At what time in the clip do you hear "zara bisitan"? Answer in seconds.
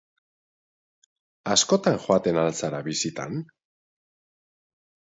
2.63-3.39